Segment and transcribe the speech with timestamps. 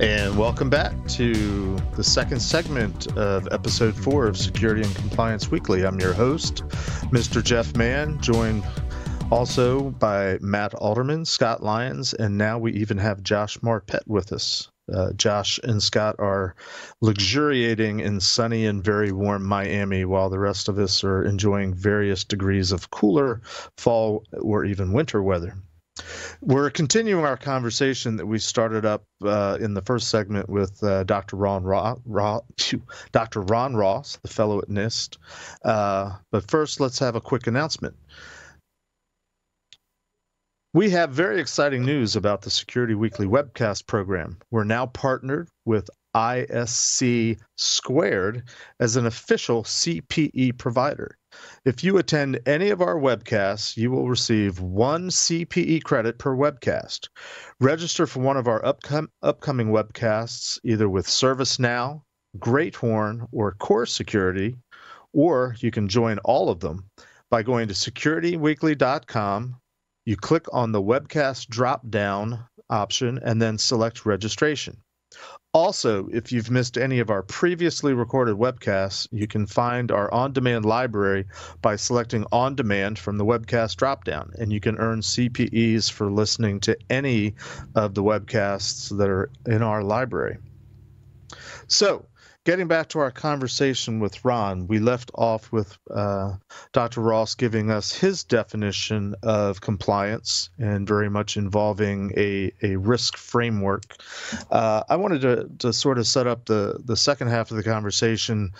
[0.00, 5.84] And welcome back to the second segment of episode four of Security and Compliance Weekly.
[5.84, 6.64] I'm your host,
[7.12, 7.44] Mr.
[7.44, 8.64] Jeff Mann, joined
[9.30, 14.70] also by Matt Alderman, Scott Lyons, and now we even have Josh Marpet with us.
[14.90, 16.54] Uh, Josh and Scott are
[17.02, 22.24] luxuriating in sunny and very warm Miami, while the rest of us are enjoying various
[22.24, 23.42] degrees of cooler
[23.76, 25.58] fall or even winter weather.
[26.40, 31.04] We're continuing our conversation that we started up uh, in the first segment with uh,
[31.04, 31.36] Dr.
[31.36, 32.40] Ron, Ra- Ra-
[33.12, 33.42] Dr.
[33.42, 35.18] Ron Ross, the fellow at NIST.
[35.64, 37.96] Uh, but first, let's have a quick announcement.
[40.72, 44.38] We have very exciting news about the Security Weekly webcast program.
[44.52, 48.44] We're now partnered with ISC Squared
[48.78, 51.16] as an official CPE provider.
[51.64, 57.08] If you attend any of our webcasts, you will receive one CPE credit per webcast.
[57.60, 62.02] Register for one of our upcom- upcoming webcasts either with ServiceNow,
[62.38, 64.56] GreatHorn, or Core Security,
[65.12, 66.86] or you can join all of them
[67.30, 69.56] by going to securityweekly.com.
[70.06, 74.82] You click on the webcast drop down option and then select registration.
[75.52, 80.32] Also, if you've missed any of our previously recorded webcasts, you can find our on
[80.32, 81.26] demand library
[81.60, 86.60] by selecting on demand from the webcast dropdown, and you can earn CPEs for listening
[86.60, 87.34] to any
[87.74, 90.38] of the webcasts that are in our library.
[91.66, 92.06] So,
[92.50, 96.32] getting back to our conversation with Ron, we left off with uh,
[96.72, 97.00] Dr.
[97.00, 103.94] Ross giving us his definition of compliance and very much involving a, a risk framework.
[104.50, 107.62] Uh, I wanted to, to sort of set up the, the second half of the
[107.62, 108.50] conversation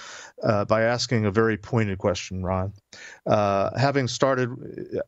[0.43, 2.73] uh, by asking a very pointed question, Ron.
[3.27, 4.51] Uh, having started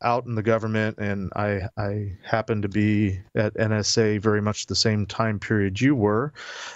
[0.01, 4.75] out in the government, and I, I happen to be at NSA very much the
[4.75, 6.33] same time period you were,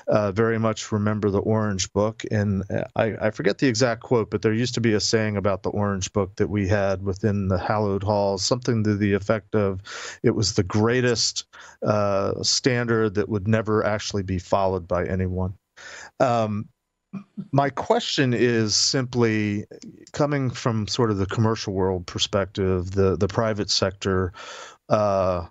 [0.08, 2.24] uh, very much remember the Orange Book.
[2.32, 2.64] And
[2.96, 5.70] I, I, forget the exact quote, but there used to be a saying about the
[5.70, 9.82] Orange Book that we had within the hallowed halls, something to the effect of
[10.24, 11.46] it was the greatest
[11.84, 15.54] uh, standard that would never actually be followed by anyone.
[16.20, 16.68] Um,
[17.52, 19.66] my question is simply
[20.12, 24.34] coming from sort of the commercial world perspective, the the private sector.
[24.90, 25.48] Uh,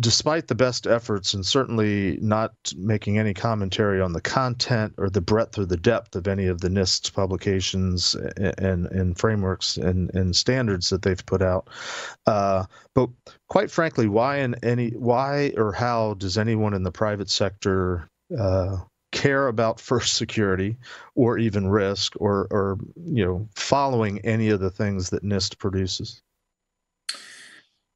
[0.00, 5.20] despite the best efforts and certainly not making any commentary on the content or the
[5.20, 8.16] breadth or the depth of any of the NIST publications
[8.58, 11.68] and, and frameworks and, and standards that they've put out.
[12.26, 13.08] Uh, but
[13.48, 18.78] quite frankly, why in any why or how does anyone in the private sector uh,
[19.16, 20.76] care about first security
[21.14, 26.22] or even risk or or you know following any of the things that NIST produces?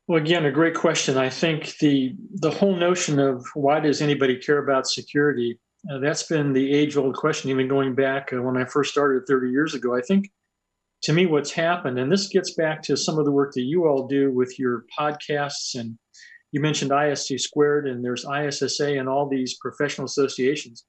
[0.09, 1.17] Well, again, a great question.
[1.17, 5.59] I think the the whole notion of why does anybody care about security
[5.89, 9.27] uh, that's been the age old question, even going back uh, when I first started
[9.27, 9.97] 30 years ago.
[9.97, 10.31] I think
[11.05, 13.87] to me, what's happened, and this gets back to some of the work that you
[13.87, 15.99] all do with your podcasts and
[16.53, 20.85] you mentioned ISC squared and there's ISSA and all these professional associations.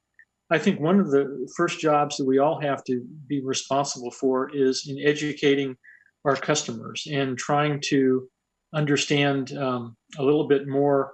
[0.52, 4.54] I think one of the first jobs that we all have to be responsible for
[4.54, 5.78] is in educating
[6.26, 8.28] our customers and trying to
[8.74, 11.14] understand um, a little bit more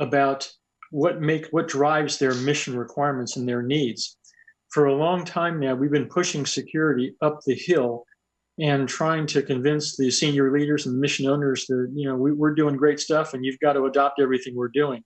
[0.00, 0.50] about
[0.90, 4.18] what make what drives their mission requirements and their needs.
[4.72, 8.04] For a long time now, we've been pushing security up the hill
[8.58, 12.54] and trying to convince the senior leaders and mission owners that you know we, we're
[12.54, 15.02] doing great stuff and you've got to adopt everything we're doing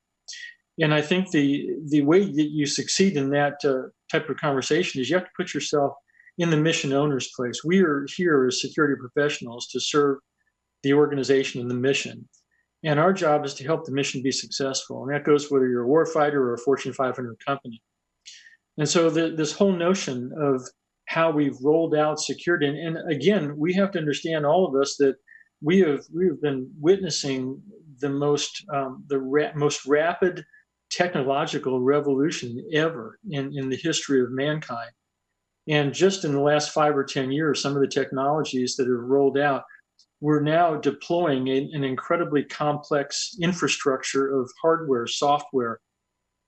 [0.80, 5.00] and I think the the way that you succeed in that uh, type of conversation
[5.00, 5.92] is you have to put yourself
[6.38, 7.62] in the mission owner's place.
[7.64, 10.18] We are here as security professionals to serve
[10.82, 12.28] the organization and the mission,
[12.84, 15.02] and our job is to help the mission be successful.
[15.04, 17.82] And that goes whether you're a warfighter or a Fortune 500 company.
[18.78, 20.62] And so the, this whole notion of
[21.06, 24.96] how we've rolled out security, and, and again, we have to understand all of us
[24.98, 25.16] that
[25.62, 27.62] we have we have been witnessing
[28.00, 30.44] the most um, the ra- most rapid
[30.90, 34.90] technological revolution ever in, in the history of mankind.
[35.68, 39.08] And just in the last five or 10 years, some of the technologies that have
[39.08, 39.64] rolled out,
[40.20, 45.80] we're now deploying an incredibly complex infrastructure of hardware, software,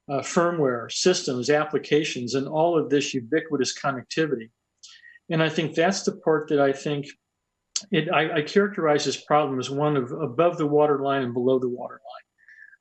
[0.08, 4.50] uh, firmware, systems, applications, and all of this ubiquitous connectivity.
[5.30, 7.06] And I think that's the part that I think
[7.92, 11.68] it, I, I characterize this problem as one of above the waterline and below the
[11.68, 12.00] waterline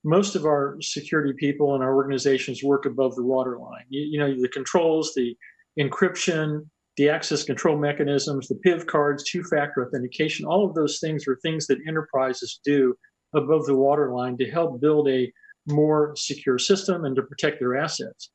[0.07, 3.83] most of our security people and our organizations work above the waterline.
[3.89, 5.36] You, you know, the controls, the
[5.77, 6.65] encryption,
[6.95, 11.36] the access control mechanisms, the PIV cards, two factor authentication, all of those things are
[11.36, 12.95] things that enterprises do
[13.36, 15.30] above the waterline to help build a
[15.68, 18.31] more secure system and to protect their assets.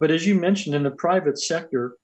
[0.00, 1.96] But as you mentioned, in the private sector,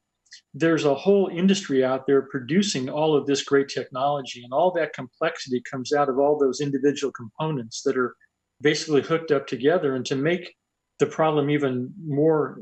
[0.54, 4.92] there's a whole industry out there producing all of this great technology, and all that
[4.92, 8.14] complexity comes out of all those individual components that are
[8.60, 9.94] basically hooked up together.
[9.94, 10.54] And to make
[10.98, 12.58] the problem even more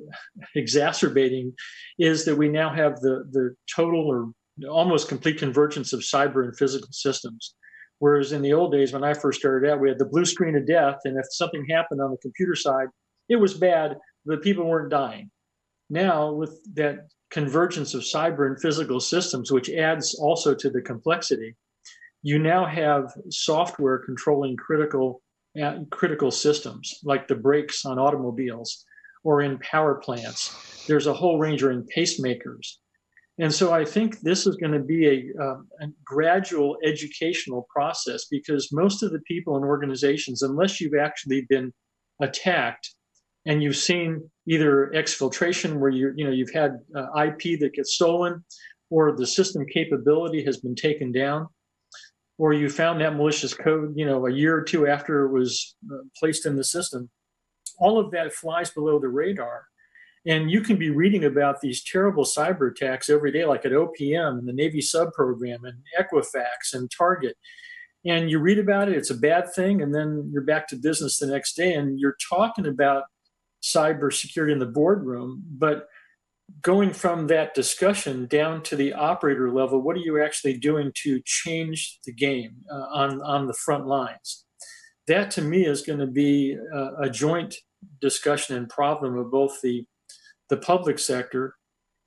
[0.55, 1.55] exacerbating
[1.99, 4.31] is that we now have the, the total or
[4.69, 7.55] almost complete convergence of cyber and physical systems.
[7.99, 10.57] Whereas in the old days, when I first started out, we had the blue screen
[10.57, 12.87] of death, and if something happened on the computer side,
[13.29, 15.31] it was bad, but people weren't dying.
[15.91, 21.57] Now, with that convergence of cyber and physical systems, which adds also to the complexity,
[22.23, 25.23] you now have software controlling critical
[25.91, 28.85] critical systems like the brakes on automobiles
[29.25, 30.87] or in power plants.
[30.87, 32.77] There's a whole range of in pacemakers.
[33.41, 38.27] And so I think this is going to be a, um, a, gradual educational process
[38.29, 41.73] because most of the people in organizations, unless you've actually been
[42.21, 42.91] attacked
[43.47, 47.95] and you've seen either exfiltration where you you know you've had uh, IP that gets
[47.95, 48.45] stolen,
[48.91, 51.47] or the system capability has been taken down,
[52.39, 55.77] or you found that malicious code you know a year or two after it was
[55.93, 57.11] uh, placed in the system.
[57.79, 59.67] All of that flies below the radar.
[60.27, 64.39] And you can be reading about these terrible cyber attacks every day, like at OPM
[64.39, 67.37] and the Navy sub program and Equifax and Target.
[68.05, 71.19] And you read about it, it's a bad thing, and then you're back to business
[71.19, 73.05] the next day, and you're talking about
[73.63, 75.89] cybersecurity in the boardroom, but
[76.63, 81.21] going from that discussion down to the operator level, what are you actually doing to
[81.25, 84.45] change the game uh, on on the front lines?
[85.07, 87.55] That to me is going to be a, a joint
[88.01, 89.85] discussion and problem of both the
[90.49, 91.55] the public sector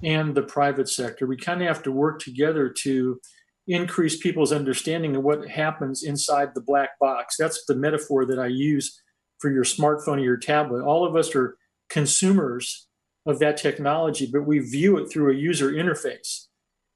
[0.03, 1.27] and the private sector.
[1.27, 3.19] We kind of have to work together to
[3.67, 7.35] increase people's understanding of what happens inside the black box.
[7.37, 8.99] That's the metaphor that I use
[9.39, 10.83] for your smartphone or your tablet.
[10.83, 11.55] All of us are
[11.89, 12.87] consumers
[13.25, 16.47] of that technology, but we view it through a user interface.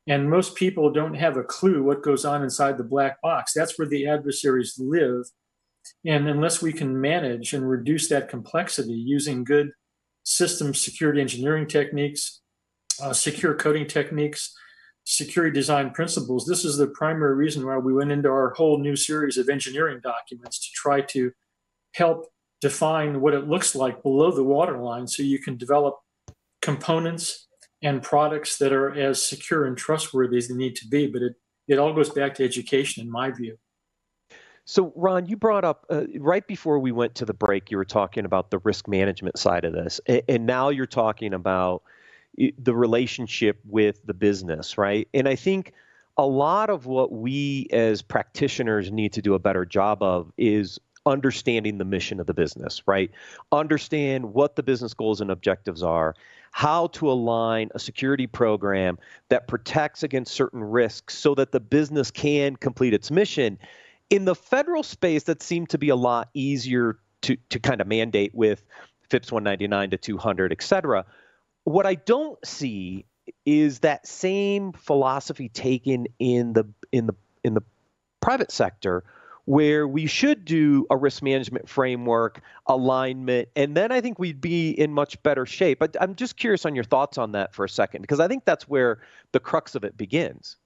[0.08, 3.54] And most people don't have a clue what goes on inside the black box.
[3.54, 5.26] That's where the adversaries live.
[6.06, 9.72] And unless we can manage and reduce that complexity using good
[10.24, 12.42] system security engineering techniques,
[13.02, 14.56] uh, secure coding techniques,
[15.06, 18.96] security design principles, this is the primary reason why we went into our whole new
[18.96, 21.32] series of engineering documents to try to
[21.94, 22.28] help
[22.62, 26.00] define what it looks like below the waterline so you can develop
[26.62, 27.48] components
[27.82, 31.08] and products that are as secure and trustworthy as they need to be.
[31.08, 31.34] But it,
[31.68, 33.58] it all goes back to education, in my view.
[34.66, 37.86] So, Ron, you brought up uh, right before we went to the break, you were
[37.86, 40.02] talking about the risk management side of this.
[40.08, 41.84] And, and now you're talking about
[42.58, 45.08] the relationship with the business, right?
[45.14, 45.74] And I think
[46.18, 50.80] a lot of what we as practitioners need to do a better job of is
[51.06, 53.12] understanding the mission of the business, right?
[53.52, 56.16] Understand what the business goals and objectives are,
[56.56, 58.98] how to align a security program
[59.28, 63.60] that protects against certain risks so that the business can complete its mission.
[64.10, 67.88] In the federal space, that seemed to be a lot easier to, to kind of
[67.88, 68.64] mandate with
[69.10, 71.04] FIPS 199 to 200, et cetera.
[71.66, 73.04] What I don't see
[73.46, 77.64] is that same philosophy taken in the in the in the
[78.22, 79.04] private sector
[79.46, 84.72] where we should do a risk management framework, alignment, and then I think we'd be
[84.72, 85.80] in much better shape.
[85.80, 88.46] But I'm just curious on your thoughts on that for a second, because I think
[88.46, 89.00] that's where
[89.32, 90.58] the crux of it begins.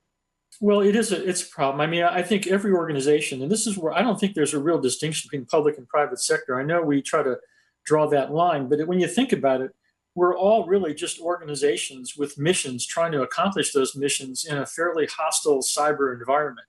[0.62, 1.80] Well, it is a it's a problem.
[1.80, 4.60] I mean, I think every organization, and this is where I don't think there's a
[4.60, 6.60] real distinction between public and private sector.
[6.60, 7.38] I know we try to
[7.86, 9.72] draw that line, but when you think about it,
[10.16, 15.06] we're all really just organizations with missions trying to accomplish those missions in a fairly
[15.06, 16.68] hostile cyber environment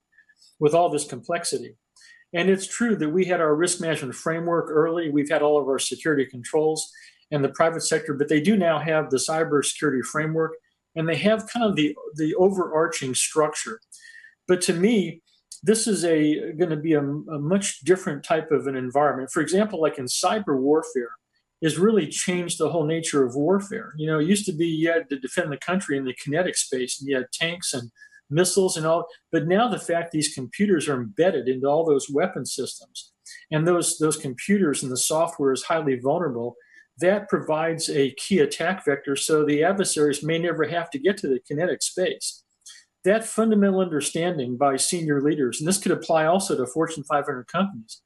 [0.61, 1.77] with all this complexity.
[2.33, 5.11] And it's true that we had our risk management framework early.
[5.11, 6.91] We've had all of our security controls
[7.31, 10.55] and the private sector, but they do now have the cybersecurity framework
[10.97, 13.81] and they have kind of the, the overarching structure.
[14.49, 15.23] But to me,
[15.63, 19.31] this is a going to be a, a much different type of an environment.
[19.31, 21.13] For example, like in cyber warfare,
[21.63, 23.93] has really changed the whole nature of warfare.
[23.97, 26.57] You know, it used to be you had to defend the country in the kinetic
[26.57, 27.91] space, and you had tanks and
[28.31, 29.07] missiles and all.
[29.33, 33.13] But now the fact these computers are embedded into all those weapon systems,
[33.51, 36.57] and those those computers and the software is highly vulnerable.
[36.99, 41.29] That provides a key attack vector, so the adversaries may never have to get to
[41.29, 42.45] the kinetic space.
[43.05, 48.03] That fundamental understanding by senior leaders, and this could apply also to Fortune 500 companies,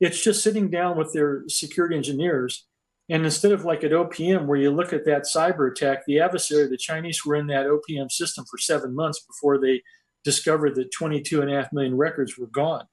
[0.00, 2.66] it's just sitting down with their security engineers
[3.10, 6.68] and instead of like at OPM, where you look at that cyber attack, the adversary,
[6.68, 9.82] the Chinese were in that OPM system for seven months before they
[10.24, 12.84] discovered that 22 and a half million records were gone.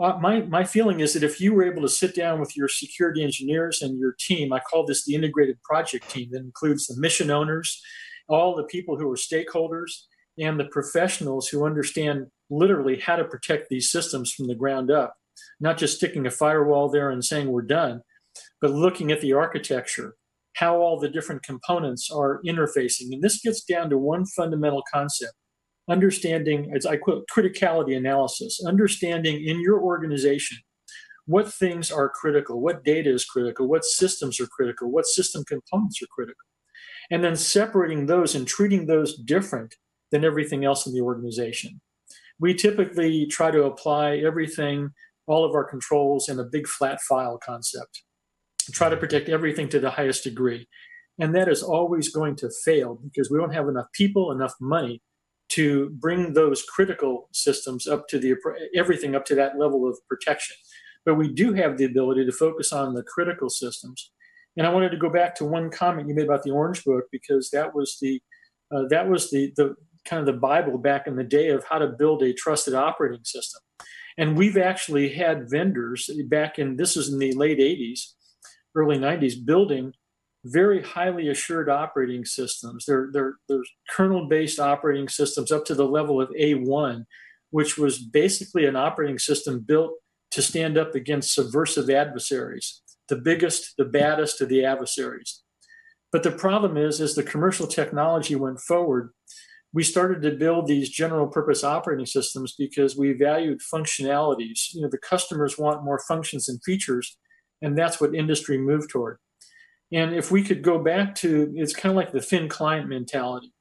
[0.00, 2.68] uh, my, my feeling is that if you were able to sit down with your
[2.68, 7.00] security engineers and your team, I call this the integrated project team that includes the
[7.00, 7.82] mission owners,
[8.28, 9.90] all the people who are stakeholders,
[10.38, 15.16] and the professionals who understand literally how to protect these systems from the ground up,
[15.58, 18.02] not just sticking a firewall there and saying we're done,
[18.60, 20.14] but looking at the architecture,
[20.54, 23.12] how all the different components are interfacing.
[23.12, 25.34] And this gets down to one fundamental concept
[25.88, 30.58] understanding, as I quote, criticality analysis, understanding in your organization
[31.26, 36.00] what things are critical, what data is critical, what systems are critical, what system components
[36.02, 36.46] are critical,
[37.10, 39.74] and then separating those and treating those different
[40.10, 41.80] than everything else in the organization.
[42.40, 44.90] We typically try to apply everything,
[45.26, 48.04] all of our controls in a big flat file concept,
[48.72, 50.68] try to protect everything to the highest degree.
[51.18, 55.02] And that is always going to fail because we don't have enough people, enough money
[55.50, 58.34] to bring those critical systems up to the
[58.76, 60.56] everything up to that level of protection.
[61.04, 64.12] But we do have the ability to focus on the critical systems.
[64.56, 67.04] And I wanted to go back to one comment you made about the Orange Book
[67.10, 68.20] because that was the
[68.70, 71.78] uh, that was the the kind of the Bible back in the day of how
[71.78, 73.60] to build a trusted operating system.
[74.16, 78.14] And we've actually had vendors back in this is in the late 80s,
[78.78, 79.92] early 90s, building
[80.44, 82.84] very highly assured operating systems.
[82.86, 87.04] They're, they're, they're kernel based operating systems up to the level of A1,
[87.50, 89.92] which was basically an operating system built
[90.30, 95.42] to stand up against subversive adversaries, the biggest, the baddest of the adversaries.
[96.12, 99.10] But the problem is, as the commercial technology went forward,
[99.72, 104.72] we started to build these general purpose operating systems because we valued functionalities.
[104.72, 107.18] You know, the customers want more functions and features,
[107.62, 109.18] and that's what industry moved toward.
[109.92, 113.52] And if we could go back to, it's kind of like the thin client mentality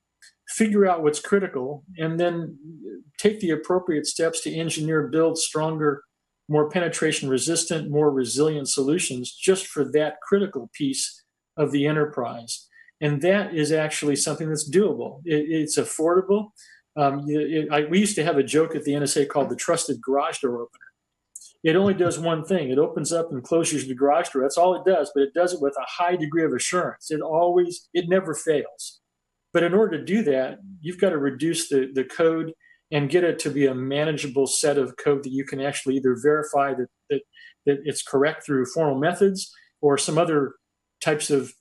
[0.47, 2.57] figure out what's critical and then
[3.17, 6.03] take the appropriate steps to engineer, build stronger,
[6.49, 11.23] more penetration resistant, more resilient solutions just for that critical piece
[11.57, 12.67] of the enterprise.
[13.01, 15.19] And that is actually something that's doable.
[15.25, 16.51] It, it's affordable.
[16.95, 20.01] Um, it, I, we used to have a joke at the NSA called the trusted
[20.01, 20.86] garage door opener
[21.63, 22.69] it only does one thing.
[22.69, 24.41] It opens up and closes the garage door.
[24.43, 27.11] That's all it does but it does it with a high degree of assurance.
[27.11, 29.01] It always it never fails.
[29.53, 32.53] But in order to do that you've got to reduce the, the code
[32.91, 36.15] and get it to be a manageable set of code that you can actually either
[36.21, 37.21] verify that, that,
[37.65, 40.53] that it's correct through formal methods or some other
[41.01, 41.53] types of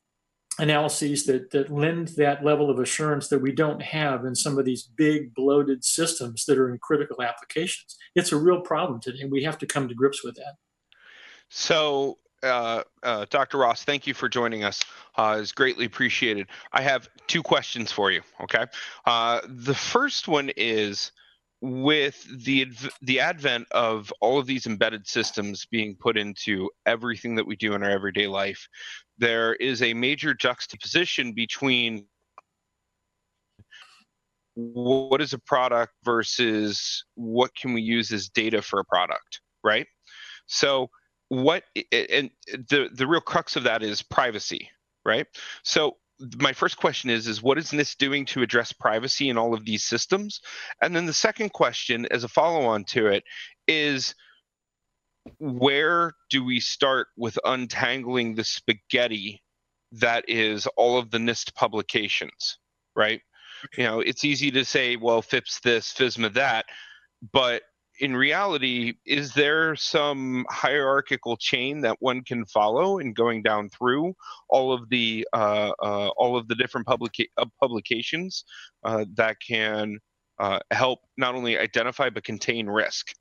[0.59, 4.65] analyses that, that lend that level of assurance that we don't have in some of
[4.65, 7.97] these big bloated systems that are in critical applications.
[8.15, 9.21] It's a real problem today.
[9.21, 10.55] And we have to come to grips with that.
[11.49, 13.59] So, uh, uh, Dr.
[13.59, 14.83] Ross, thank you for joining us.
[15.17, 16.49] Uh, it's greatly appreciated.
[16.73, 18.23] I have two questions for you.
[18.41, 18.65] Okay.
[19.05, 21.13] Uh, the first one is
[21.63, 22.71] with the
[23.03, 27.73] the advent of all of these embedded systems being put into everything that we do
[27.73, 28.69] in our everyday life
[29.19, 32.05] there is a major juxtaposition between
[34.55, 39.87] what is a product versus what can we use as data for a product right?
[40.47, 40.91] So
[41.29, 44.71] what and the the real crux of that is privacy
[45.05, 45.27] right?
[45.63, 45.97] So
[46.39, 49.65] my first question is is what is NIST doing to address privacy in all of
[49.65, 50.41] these systems?
[50.83, 53.25] And then the second question as a follow-on to it
[53.69, 54.15] is
[55.39, 59.43] where do we start with untangling the spaghetti
[59.93, 62.59] that is all of the NIST publications,
[62.95, 63.21] right?
[63.77, 66.67] You know, it's easy to say, well, FIPS this, FISMA that,
[67.33, 67.63] but
[67.99, 74.15] in reality, is there some hierarchical chain that one can follow in going down through
[74.49, 78.45] all of the uh, uh, all of the different publica- uh, publications
[78.85, 79.99] uh, that can
[80.39, 83.15] uh, help not only identify but contain risk?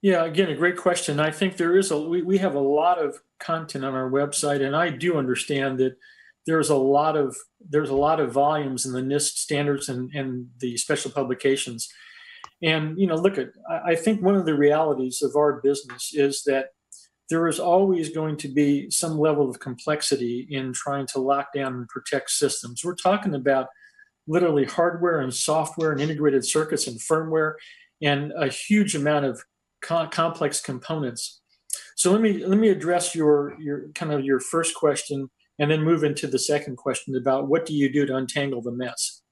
[0.00, 1.20] Yeah, again, a great question.
[1.20, 4.64] I think there is a we, we have a lot of content on our website,
[4.64, 5.96] and I do understand that
[6.46, 10.48] there's a lot of there's a lot of volumes in the NIST standards and, and
[10.58, 11.88] the special publications
[12.62, 13.50] and you know, look at
[13.84, 16.66] I think one of the realities of our business is that
[17.30, 21.74] there is always going to be some level of complexity in trying to lock down
[21.74, 22.84] and protect systems.
[22.84, 23.68] We're talking about
[24.26, 27.54] literally hardware and software and integrated circuits and firmware
[28.02, 29.42] and a huge amount of
[29.80, 31.40] co- complex components.
[31.96, 35.82] So let me let me address your your kind of your first question and then
[35.82, 39.22] move into the second question about what do you do to untangle the mess.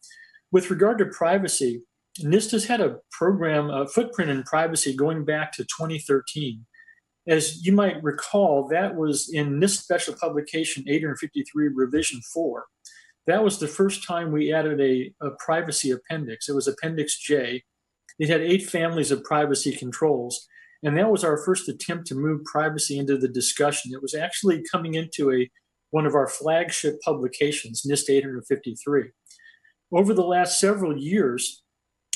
[0.53, 1.83] With regard to privacy,
[2.25, 6.65] NIST has had a program, a footprint in privacy going back to 2013.
[7.29, 12.65] As you might recall, that was in NIST Special Publication 853 Revision 4.
[13.27, 16.49] That was the first time we added a, a privacy appendix.
[16.49, 17.63] It was Appendix J.
[18.19, 20.47] It had eight families of privacy controls.
[20.83, 23.93] And that was our first attempt to move privacy into the discussion.
[23.93, 25.51] It was actually coming into a
[25.91, 29.11] one of our flagship publications, NIST 853.
[29.93, 31.63] Over the last several years,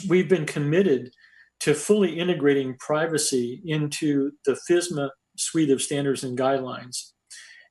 [0.09, 1.11] we've been committed
[1.61, 7.13] to fully integrating privacy into the FISMA suite of standards and guidelines.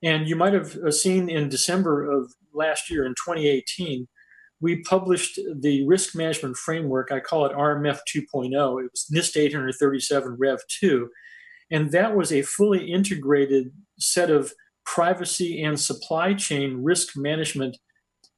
[0.02, 4.08] And you might have uh, seen in December of last year, in 2018,
[4.60, 7.12] we published the risk management framework.
[7.12, 8.52] I call it RMF 2.0.
[8.54, 11.10] It was NIST 837 Rev 2.
[11.72, 14.54] And that was a fully integrated set of
[14.86, 17.78] privacy and supply chain risk management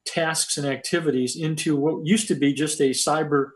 [0.06, 3.50] tasks and activities into what used to be just a cyber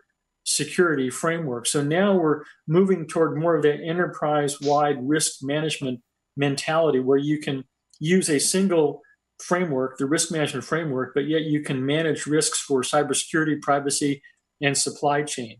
[0.51, 1.65] security framework.
[1.67, 6.01] So now we're moving toward more of that enterprise wide risk management
[6.37, 7.65] mentality where you can
[8.01, 9.01] use a single
[9.41, 14.23] framework, the risk management framework, but yet you can manage risks for cybersecurity, privacy,
[14.61, 15.59] and supply chain.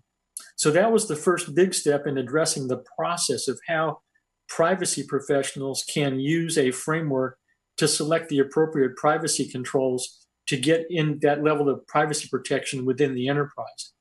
[0.57, 4.01] So that was the first big step in addressing the process of how
[4.49, 7.39] privacy professionals can use a framework
[7.77, 13.15] to select the appropriate privacy controls to get in that level of privacy protection within
[13.15, 13.93] the enterprise.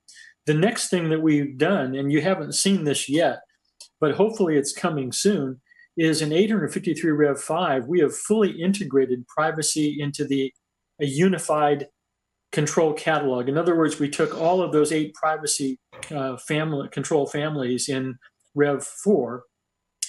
[0.50, 3.42] The next thing that we've done, and you haven't seen this yet,
[4.02, 5.62] but hopefully it's coming soon,
[5.96, 10.52] is in 853 Rev 5, we have fully integrated privacy into the
[11.00, 11.90] a unified
[12.52, 13.48] control catalog.
[13.48, 15.78] In other words, we took all of those eight privacy
[16.10, 18.18] uh, family control families in
[18.56, 19.44] Rev 4,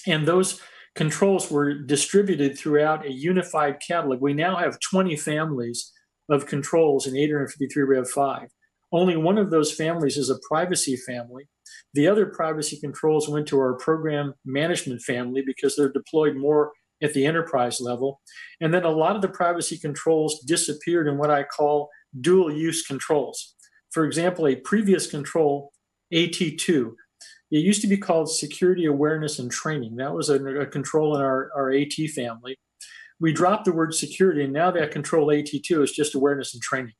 [0.07, 0.59] and those
[0.95, 4.21] controls were distributed throughout a unified catalog.
[4.21, 5.91] We now have 20 families
[6.31, 8.47] of controls in 853 Rev 5.
[8.91, 11.47] Only one of those families is a privacy family,
[11.93, 16.71] the other privacy controls went to our program management family because they're deployed more
[17.03, 18.21] at the enterprise level.
[18.61, 21.89] And then a lot of the privacy controls disappeared in what I call
[22.21, 23.55] dual use controls.
[23.91, 25.71] For example, a previous control,
[26.13, 26.93] AT2,
[27.51, 29.97] it used to be called security awareness and training.
[29.97, 32.57] That was a, a control in our, our AT family.
[33.19, 36.93] We dropped the word security, and now that control AT2 is just awareness and training.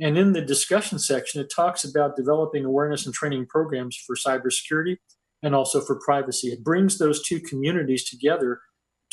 [0.00, 4.96] And in the discussion section, it talks about developing awareness and training programs for cybersecurity
[5.42, 6.48] and also for privacy.
[6.48, 8.60] It brings those two communities together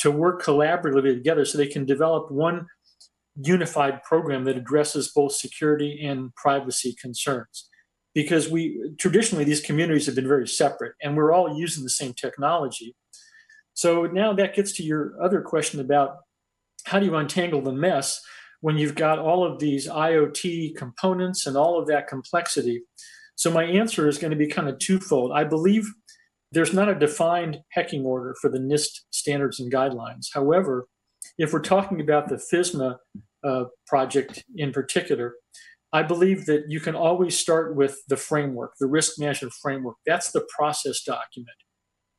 [0.00, 2.66] to work collaboratively together so they can develop one
[3.36, 7.68] unified program that addresses both security and privacy concerns.
[8.14, 12.12] Because we traditionally, these communities have been very separate and we're all using the same
[12.12, 12.94] technology.
[13.74, 16.16] So now that gets to your other question about
[16.84, 18.20] how do you untangle the mess?
[18.62, 22.82] When you've got all of these IoT components and all of that complexity?
[23.36, 25.32] So, my answer is going to be kind of twofold.
[25.34, 25.86] I believe
[26.52, 30.28] there's not a defined pecking order for the NIST standards and guidelines.
[30.32, 30.86] However,
[31.38, 32.96] if we're talking about the FISMA
[33.44, 35.34] uh, project in particular,
[35.92, 39.96] I believe that you can always start with the framework, the risk management framework.
[40.06, 41.56] That's the process document.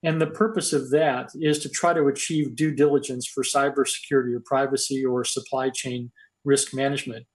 [0.04, 4.42] And the purpose of that is to try to achieve due diligence for cybersecurity or
[4.46, 6.12] privacy or supply chain
[6.46, 7.26] risk management.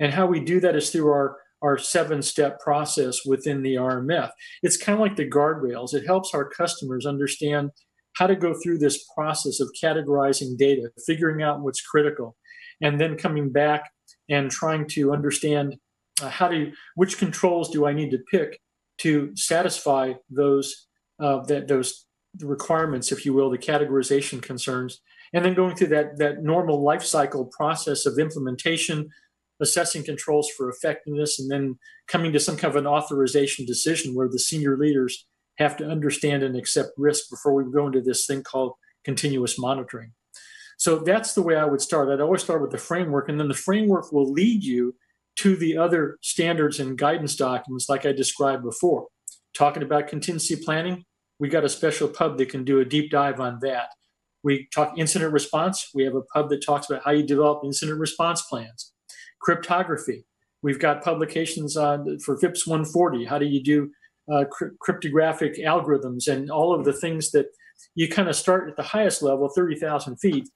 [0.00, 4.30] And how we do that is through our, our seven step process within the RMF.
[4.62, 7.70] It's kind of like the guardrails, it helps our customers understand
[8.16, 12.36] how to go through this process of categorizing data, figuring out what's critical,
[12.80, 13.90] and then coming back
[14.28, 15.76] and trying to understand
[16.22, 18.60] uh, how to which controls do I need to pick
[18.98, 20.86] to satisfy those
[21.20, 22.06] uh, that those
[22.40, 25.00] requirements, if you will, the categorization concerns,
[25.34, 29.10] and then going through that that normal life cycle process of implementation
[29.60, 34.28] assessing controls for effectiveness and then coming to some kind of an authorization decision where
[34.28, 35.26] the senior leaders
[35.58, 38.72] have to understand and accept risk before we go into this thing called
[39.04, 40.12] continuous monitoring.
[40.76, 42.08] So that's the way i would start.
[42.08, 44.96] I'd always start with the framework and then the framework will lead you
[45.36, 49.06] to the other standards and guidance documents like i described before.
[49.56, 51.04] Talking about contingency planning
[51.38, 53.88] we got a special pub that can do a deep dive on that
[54.44, 55.90] we talk incident response.
[55.94, 58.92] We have a pub that talks about how you develop incident response plans.
[59.40, 60.26] Cryptography.
[60.62, 63.24] We've got publications on for FIPS 140.
[63.24, 63.90] How do you do
[64.32, 64.44] uh,
[64.80, 67.46] cryptographic algorithms and all of the things that
[67.94, 70.48] you kind of start at the highest level, 30,000 feet,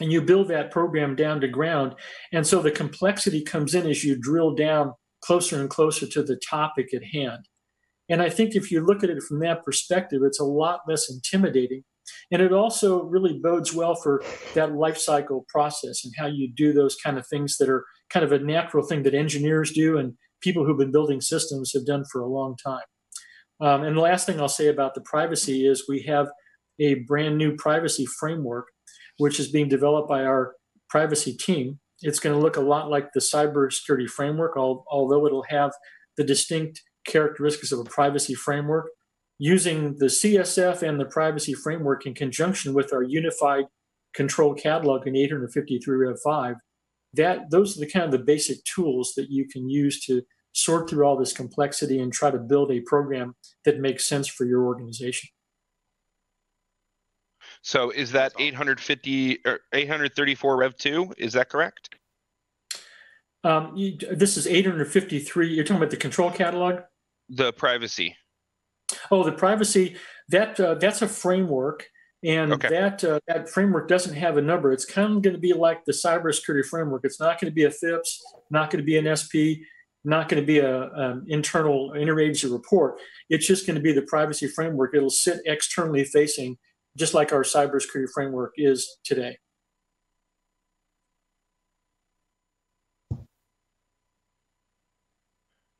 [0.00, 1.94] and you build that program down to ground.
[2.32, 6.36] And so the complexity comes in as you drill down closer and closer to the
[6.36, 7.48] topic at hand.
[8.08, 11.10] And I think if you look at it from that perspective, it's a lot less
[11.10, 11.82] intimidating
[12.30, 14.22] and it also really bodes well for
[14.54, 18.24] that life cycle process and how you do those kind of things that are kind
[18.24, 22.04] of a natural thing that engineers do and people who've been building systems have done
[22.10, 22.84] for a long time.
[23.60, 26.28] Um, and the last thing I'll say about the privacy is we have
[26.78, 28.66] a brand new privacy framework,
[29.18, 30.54] which is being developed by our
[30.90, 31.80] privacy team.
[32.02, 35.72] It's going to look a lot like the cybersecurity framework, although it'll have
[36.18, 38.88] the distinct characteristics of a privacy framework
[39.38, 43.64] using the CSF and the privacy framework in conjunction with our unified
[44.14, 46.56] control catalog in 853 Rev 5,
[47.14, 50.22] that those are the kind of the basic tools that you can use to
[50.52, 54.46] sort through all this complexity and try to build a program that makes sense for
[54.46, 55.28] your organization.
[57.60, 61.14] So is that 850 or 834 Rev 2?
[61.18, 61.94] Is that correct?
[63.44, 65.48] Um, you, this is 853.
[65.52, 66.80] You're talking about the control catalog?
[67.28, 68.16] The privacy.
[69.10, 69.96] Oh, the privacy.
[70.28, 71.88] That uh, that's a framework,
[72.24, 72.68] and okay.
[72.68, 74.72] that uh, that framework doesn't have a number.
[74.72, 77.04] It's kind of going to be like the cybersecurity framework.
[77.04, 79.62] It's not going to be a FIPS, not going to be an SP,
[80.04, 82.98] not going to be a um, internal interagency report.
[83.28, 84.94] It's just going to be the privacy framework.
[84.94, 86.58] It'll sit externally facing,
[86.96, 89.38] just like our cybersecurity framework is today.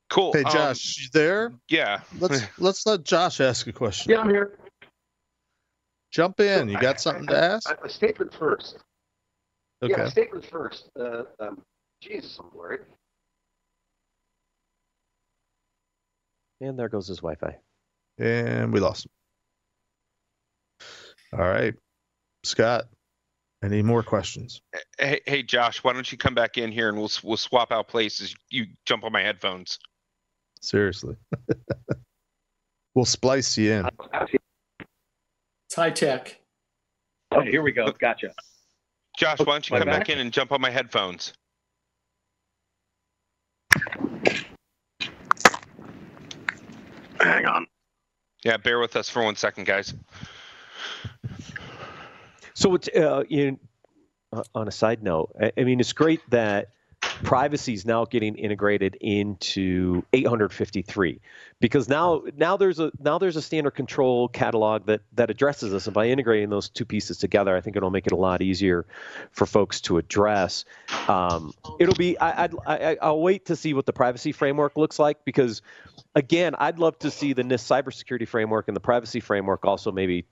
[0.09, 0.33] Cool.
[0.33, 1.53] Hey um, Josh, um, you there?
[1.69, 2.01] Yeah.
[2.19, 4.13] Let's let's let Josh ask a question.
[4.13, 4.59] Yeah, I'm here.
[6.11, 6.69] Jump in.
[6.69, 7.71] You got something to ask?
[7.83, 8.79] A statement first.
[9.83, 9.93] Okay.
[9.93, 10.89] Yeah, a statement first.
[10.99, 11.63] Uh, um,
[12.01, 12.81] Jesus, I'm worried.
[16.61, 17.57] And there goes his Wi-Fi.
[18.19, 19.11] And we lost him.
[21.39, 21.75] All right,
[22.45, 22.87] Scott.
[23.63, 24.61] Any more questions?
[24.99, 27.89] Hey, hey, Josh, why don't you come back in here and we'll we'll swap out
[27.89, 28.35] places.
[28.51, 29.79] You jump on my headphones.
[30.61, 31.17] Seriously.
[32.95, 33.89] we'll splice you in.
[35.67, 36.41] It's high tech.
[37.33, 37.91] Oh, here we go.
[37.93, 38.33] Gotcha.
[39.17, 40.01] Josh, why don't you come back?
[40.01, 41.33] back in and jump on my headphones?
[47.21, 47.67] Hang on.
[48.45, 49.95] Yeah, bear with us for one second, guys.
[52.55, 53.59] So it's uh, in,
[54.33, 56.71] uh, on a side note, I, I mean, it's great that
[57.23, 61.21] privacy is now getting integrated into 853
[61.61, 65.87] because now now there's a now there's a standard control catalog that that addresses this.
[65.87, 68.87] And by integrating those two pieces together i think it'll make it a lot easier
[69.31, 70.65] for folks to address.
[71.09, 74.99] Um, it'll be I, I'd, I, i'll wait to see what the privacy framework looks
[74.99, 75.63] like because
[76.15, 80.27] again i'd love to see the nist cybersecurity framework and the privacy framework also maybe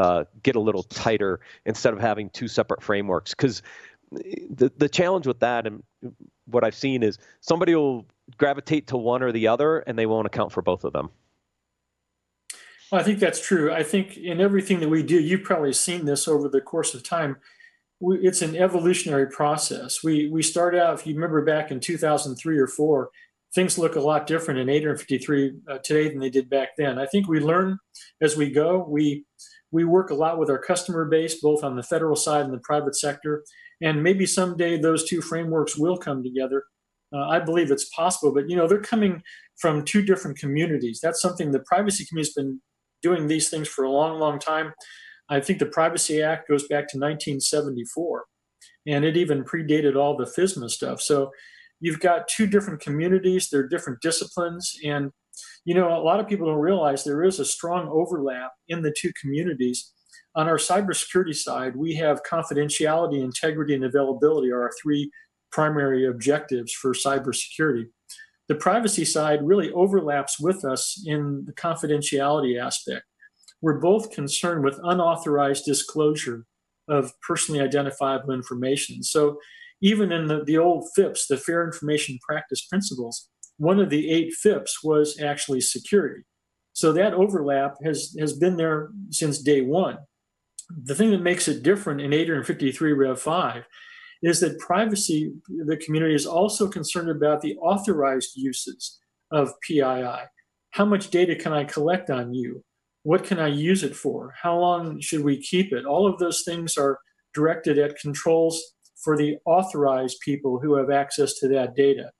[0.00, 3.34] uh, get a little tighter instead of having two separate frameworks.
[3.34, 3.62] Because
[4.12, 5.82] the the challenge with that and
[6.46, 10.26] what I've seen is somebody will gravitate to one or the other and they won't
[10.26, 11.10] account for both of them.
[12.90, 13.72] Well, I think that's true.
[13.72, 17.04] I think in everything that we do, you've probably seen this over the course of
[17.04, 17.36] time.
[18.00, 20.02] We, it's an evolutionary process.
[20.02, 23.10] We we start out, if you remember back in 2003 or four,
[23.54, 26.98] things look a lot different in 853 uh, today than they did back then.
[26.98, 27.78] I think we learn
[28.20, 28.84] as we go.
[28.88, 29.24] We
[29.70, 32.58] we work a lot with our customer base, both on the federal side and the
[32.58, 33.44] private sector.
[33.82, 36.64] And maybe someday those two frameworks will come together.
[37.12, 39.22] Uh, I believe it's possible, but you know they're coming
[39.58, 41.00] from two different communities.
[41.02, 42.60] That's something the privacy community's been
[43.02, 44.72] doing these things for a long, long time.
[45.28, 48.24] I think the Privacy Act goes back to 1974,
[48.86, 51.00] and it even predated all the FISMA stuff.
[51.00, 51.30] So
[51.80, 55.10] you've got two different communities, they're different disciplines, and
[55.64, 58.94] you know, a lot of people don't realize there is a strong overlap in the
[58.96, 59.92] two communities.
[60.36, 65.10] On our cybersecurity side, we have confidentiality, integrity, and availability are our three
[65.50, 67.86] primary objectives for cybersecurity.
[68.48, 73.04] The privacy side really overlaps with us in the confidentiality aspect.
[73.60, 76.46] We're both concerned with unauthorized disclosure
[76.88, 79.02] of personally identifiable information.
[79.02, 79.38] So,
[79.82, 84.34] even in the, the old FIPS, the Fair Information Practice Principles, one of the eight
[84.34, 86.22] FIPS was actually security.
[86.72, 89.98] So that overlap has, has been there since day one.
[90.84, 93.64] The thing that makes it different in 853 Rev 5
[94.22, 95.32] is that privacy,
[95.66, 98.98] the community is also concerned about the authorized uses
[99.30, 100.26] of PII.
[100.70, 102.62] How much data can I collect on you?
[103.02, 104.34] What can I use it for?
[104.40, 105.86] How long should we keep it?
[105.86, 106.98] All of those things are
[107.32, 108.62] directed at controls
[109.02, 112.10] for the authorized people who have access to that data.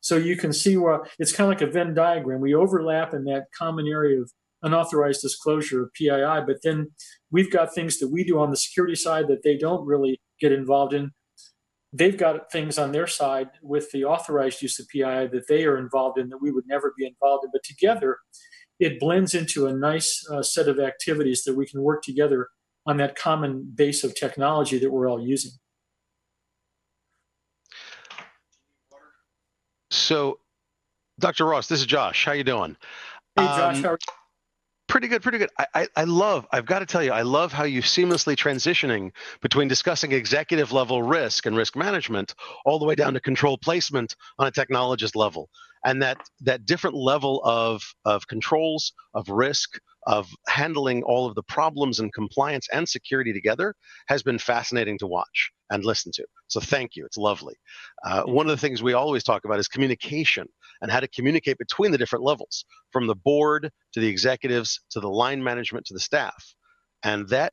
[0.00, 2.40] So you can see where it's kind of like a Venn diagram.
[2.40, 6.90] We overlap in that common area of unauthorized disclosure of PII, but then
[7.30, 10.52] we've got things that we do on the security side that they don't really get
[10.52, 11.12] involved in.
[11.92, 15.76] They've got things on their side with the authorized use of PII that they are
[15.76, 17.50] involved in that we would never be involved in.
[17.52, 18.18] But together,
[18.78, 22.48] it blends into a nice uh, set of activities that we can work together
[22.86, 25.52] on that common base of technology that we're all using.
[29.90, 30.38] So,
[31.18, 31.44] Dr.
[31.44, 32.24] Ross, this is Josh.
[32.24, 32.76] How you doing?
[33.36, 33.76] Hey, Josh.
[33.76, 34.19] Um, how are you?
[34.90, 35.50] Pretty good, pretty good.
[35.56, 39.12] I, I, I love, I've got to tell you, I love how you seamlessly transitioning
[39.40, 42.34] between discussing executive level risk and risk management
[42.66, 45.48] all the way down to control placement on a technologist level.
[45.84, 51.44] And that that different level of, of controls, of risk, of handling all of the
[51.44, 53.74] problems and compliance and security together
[54.08, 56.26] has been fascinating to watch and listen to.
[56.48, 57.06] So thank you.
[57.06, 57.54] It's lovely.
[58.04, 60.48] Uh, one of the things we always talk about is communication
[60.82, 65.00] and how to communicate between the different levels, from the board to the executives to
[65.00, 66.54] the line management to the staff.
[67.02, 67.52] And that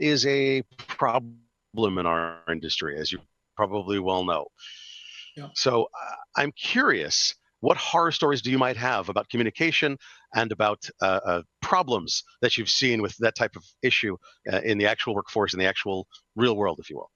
[0.00, 3.18] is a problem in our industry, as you
[3.56, 4.46] probably well know.
[5.36, 5.48] Yeah.
[5.54, 9.98] So uh, I'm curious what horror stories do you might have about communication
[10.34, 14.16] and about uh, uh, problems that you've seen with that type of issue
[14.52, 17.10] uh, in the actual workforce in the actual real world if you will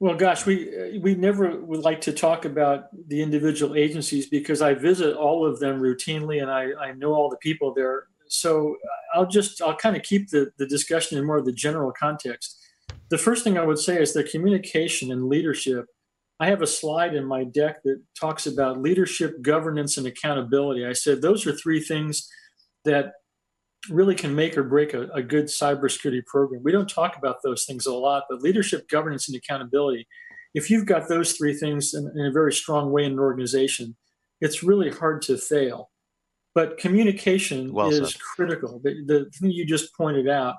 [0.00, 4.60] well gosh we uh, we never would like to talk about the individual agencies because
[4.62, 8.04] i visit all of them routinely and i, I know all the people there.
[8.28, 11.52] So uh, i'll just i'll kind of keep the, the discussion in more of the
[11.52, 12.58] general context.
[13.08, 15.86] The first thing i would say is the communication and leadership.
[16.38, 20.84] I have a slide in my deck that talks about leadership, governance, and accountability.
[20.84, 22.28] I said those are three things
[22.84, 23.12] that
[23.90, 26.62] really can make or break a, a, good cybersecurity program.
[26.64, 30.06] We don't talk about those things a lot, but leadership, governance, and accountability,
[30.54, 33.96] if you've got those three things in, in a very strong way in an organization,
[34.40, 35.90] it's really hard to fail.
[36.54, 38.20] But communication well is said.
[38.20, 38.80] critical.
[38.82, 40.56] The, the thing you just pointed out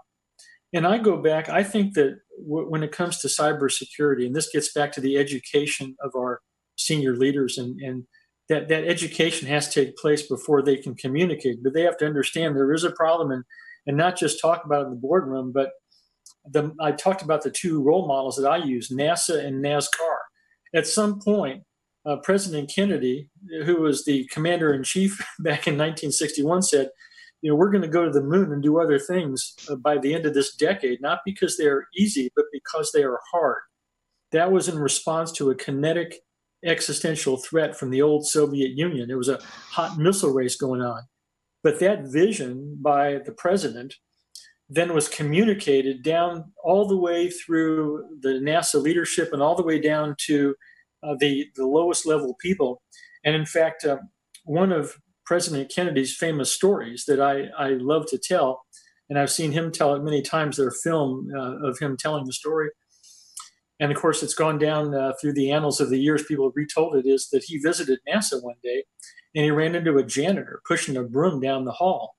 [0.73, 4.49] and I go back, I think that w- when it comes to cybersecurity, and this
[4.49, 6.41] gets back to the education of our
[6.75, 8.03] senior leaders, and, and
[8.49, 11.63] that, that education has to take place before they can communicate.
[11.63, 13.43] But they have to understand there is a problem and,
[13.85, 15.71] and not just talk about it in the boardroom, but
[16.45, 20.17] the, I talked about the two role models that I use, NASA and NASCAR.
[20.73, 21.63] At some point,
[22.05, 23.29] uh, President Kennedy,
[23.65, 26.89] who was the commander in chief back in 1961, said,
[27.41, 29.97] you know, we're going to go to the moon and do other things uh, by
[29.97, 33.61] the end of this decade, not because they are easy, but because they are hard.
[34.31, 36.15] That was in response to a kinetic
[36.65, 39.07] existential threat from the old Soviet Union.
[39.07, 41.03] There was a hot missile race going on.
[41.63, 43.95] But that vision by the president
[44.69, 49.79] then was communicated down all the way through the NASA leadership and all the way
[49.79, 50.55] down to
[51.03, 52.81] uh, the, the lowest level people.
[53.23, 53.97] And in fact, uh,
[54.43, 58.63] one of President Kennedy's famous stories that I, I love to tell.
[59.09, 60.57] And I've seen him tell it many times.
[60.57, 62.69] There are film uh, of him telling the story.
[63.79, 66.23] And of course, it's gone down uh, through the annals of the years.
[66.23, 68.83] People have retold it is that he visited NASA one day
[69.35, 72.15] and he ran into a janitor pushing a broom down the hall.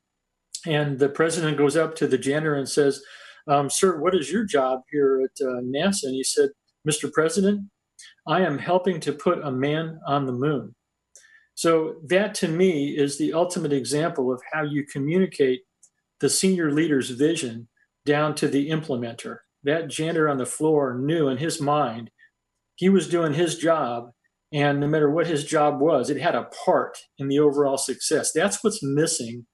[0.67, 3.03] And the president goes up to the janitor and says,
[3.49, 6.05] um, Sir, what is your job here at uh, NASA?
[6.05, 6.51] And he said,
[6.89, 7.13] Mr.
[7.13, 7.69] President,
[8.27, 10.75] I am helping to put a man on the moon.
[11.55, 15.63] So that to me is the ultimate example of how you communicate
[16.21, 17.69] the senior leader's vision
[18.05, 19.39] down to the implementer.
[19.65, 22.11] That janitor on the floor knew in his mind
[22.77, 24.11] he was doing his job,
[24.53, 28.33] and no matter what his job was, it had a part in the overall success.
[28.33, 29.47] That's what's missing,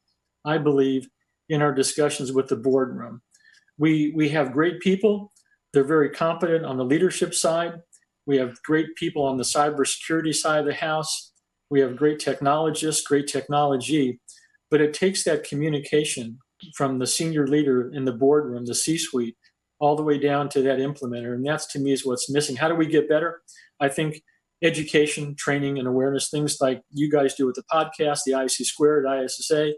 [0.44, 1.08] I believe,
[1.48, 3.22] in our discussions with the boardroom.
[3.78, 5.32] We we have great people;
[5.72, 7.74] they're very competent on the leadership side.
[8.26, 11.32] We have great people on the cybersecurity side of the house
[11.70, 14.20] we have great technologists, great technology,
[14.70, 16.38] but it takes that communication
[16.76, 19.36] from the senior leader in the boardroom, the C suite,
[19.80, 21.34] all the way down to that implementer.
[21.34, 22.56] And that's to me is what's missing.
[22.56, 23.42] How do we get better?
[23.80, 24.22] I think
[24.62, 29.04] education, training, and awareness, things like you guys do with the podcast, the ISC Squared,
[29.06, 29.72] ISSA,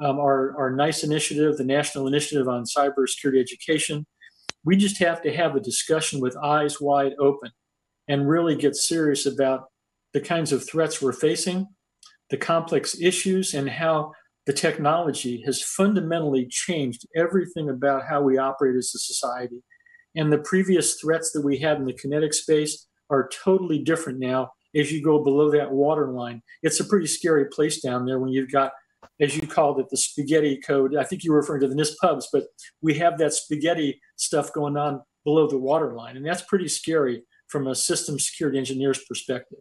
[0.00, 4.06] um, our, our NICE initiative, the National Initiative on Cybersecurity Education.
[4.64, 7.50] We just have to have a discussion with eyes wide open
[8.08, 9.66] and really get serious about
[10.12, 11.66] the kinds of threats we're facing,
[12.30, 14.12] the complex issues, and how
[14.46, 19.62] the technology has fundamentally changed everything about how we operate as a society.
[20.16, 24.50] And the previous threats that we had in the kinetic space are totally different now
[24.74, 26.42] as you go below that waterline.
[26.62, 28.72] It's a pretty scary place down there when you've got,
[29.20, 30.96] as you called it, the spaghetti code.
[30.96, 32.44] I think you were referring to the NIST pubs, but
[32.80, 36.16] we have that spaghetti stuff going on below the waterline.
[36.16, 39.58] And that's pretty scary from a system security engineer's perspective.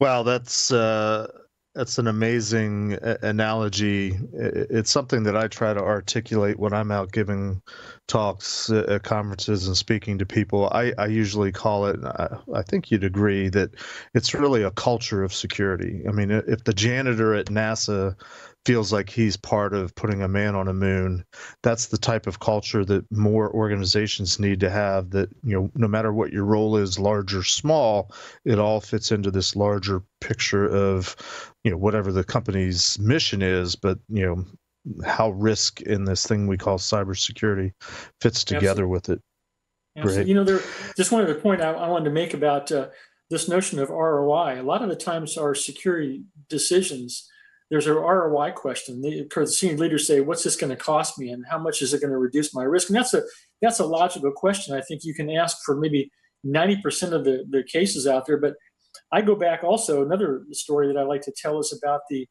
[0.00, 1.28] Wow, that's uh,
[1.74, 4.18] that's an amazing uh, analogy.
[4.34, 7.62] It's something that I try to articulate when I'm out giving
[8.08, 10.68] talks uh, at conferences and speaking to people.
[10.70, 13.70] I, I usually call it, I, I think you'd agree, that
[14.14, 16.02] it's really a culture of security.
[16.06, 18.16] I mean, if the janitor at NASA
[18.64, 21.24] feels like he's part of putting a man on a moon.
[21.62, 25.88] That's the type of culture that more organizations need to have that, you know, no
[25.88, 30.66] matter what your role is, large or small, it all fits into this larger picture
[30.68, 31.16] of,
[31.64, 34.44] you know, whatever the company's mission is, but, you know,
[35.04, 37.72] how risk in this thing we call cybersecurity
[38.20, 38.90] fits together Absolutely.
[38.90, 39.20] with it.
[39.96, 40.28] Absolutely.
[40.28, 40.60] You know, there
[40.96, 42.88] just one other point I, I wanted to make about uh,
[43.30, 44.60] this notion of ROI.
[44.60, 47.28] A lot of the times our security decisions
[47.72, 49.00] there's a ROI question.
[49.00, 52.02] The, senior leaders say, "What's this going to cost me, and how much is it
[52.02, 53.22] going to reduce my risk?" And that's a
[53.62, 54.76] that's a logical question.
[54.76, 56.10] I think you can ask for maybe
[56.44, 58.36] 90% of the, the cases out there.
[58.36, 58.56] But
[59.10, 62.28] I go back also another story that I like to tell is about the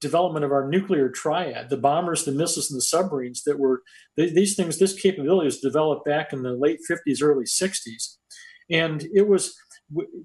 [0.00, 3.82] development of our nuclear triad, the bombers, the missiles, and the submarines that were
[4.16, 4.78] these things.
[4.78, 8.16] This capability was developed back in the late 50s, early 60s,
[8.70, 9.56] and it was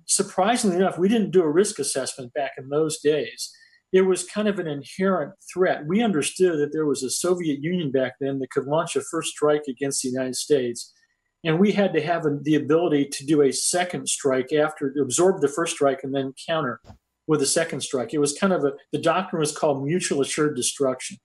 [0.06, 3.52] surprisingly enough, we didn't do a risk assessment back in those days
[3.92, 5.86] it was kind of an inherent threat.
[5.88, 9.30] We understood that there was a Soviet Union back then that could launch a first
[9.30, 10.94] strike against the United States.
[11.44, 15.48] And we had to have the ability to do a second strike after absorb the
[15.48, 16.82] first strike and then counter
[17.28, 18.14] with a second strike.
[18.14, 21.18] It was kind of a, the doctrine was called mutual assured destruction.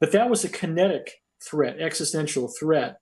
[0.00, 1.12] But that was a kinetic
[1.44, 2.96] threat, existential threat.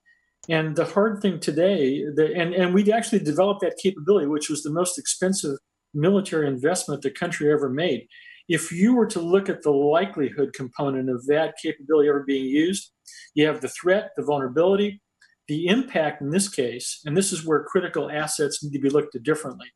[0.49, 4.63] And the hard thing today, the, and, and we actually developed that capability, which was
[4.63, 5.57] the most expensive
[5.95, 8.09] military investment the country ever made
[8.49, 12.93] if you were to look at the likelihood component of that capability ever being used,
[13.35, 15.01] you have the threat, the vulnerability,
[15.49, 19.15] the impact in this case, and this is where critical assets need to be looked
[19.15, 19.67] at differently.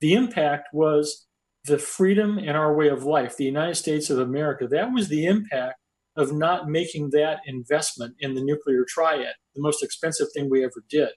[0.00, 1.26] The impact was
[1.64, 4.66] the freedom and our way of life, the United States of America.
[4.66, 5.78] That was the impact
[6.16, 10.82] of not making that investment in the nuclear triad, the most expensive thing we ever
[10.90, 11.10] did.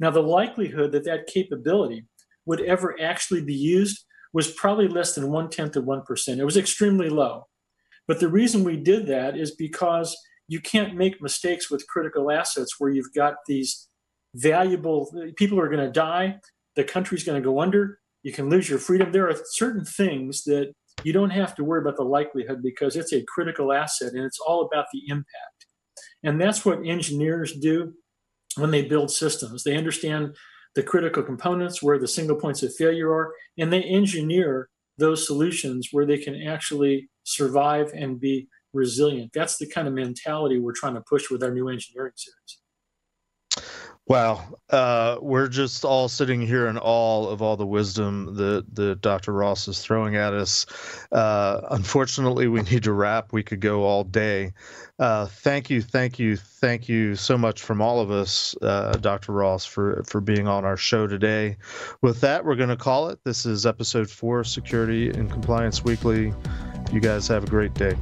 [0.00, 2.06] Now, the likelihood that that capability
[2.46, 6.38] would ever actually be used was probably less than one tenth of 1%.
[6.38, 7.46] It was extremely low.
[8.06, 10.14] But the reason we did that is because
[10.48, 13.88] you can't make mistakes with critical assets where you've got these
[14.34, 16.40] valuable people are going to die,
[16.76, 19.12] the country's going to go under, you can lose your freedom.
[19.12, 20.72] There are certain things that
[21.04, 24.40] you don't have to worry about the likelihood because it's a critical asset and it's
[24.40, 25.66] all about the impact.
[26.24, 27.92] And that's what engineers do
[28.56, 29.62] when they build systems.
[29.62, 30.36] They understand
[30.74, 35.88] the critical components, where the single points of failure are, and they engineer those solutions
[35.92, 39.32] where they can actually survive and be resilient.
[39.32, 42.63] That's the kind of mentality we're trying to push with our new engineering series.
[44.06, 49.00] Wow, uh, we're just all sitting here in awe of all the wisdom that, that
[49.00, 49.32] Dr.
[49.32, 50.66] Ross is throwing at us.
[51.10, 53.32] Uh, unfortunately, we need to wrap.
[53.32, 54.52] We could go all day.
[54.98, 59.32] Uh, thank you, thank you, thank you so much from all of us, uh, Dr.
[59.32, 61.56] Ross, for for being on our show today.
[62.02, 63.20] With that, we're going to call it.
[63.24, 66.34] This is episode four, Security and Compliance Weekly.
[66.92, 67.96] You guys have a great day.